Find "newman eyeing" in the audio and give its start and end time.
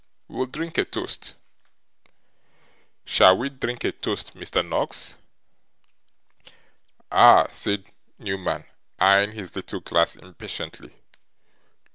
8.17-9.33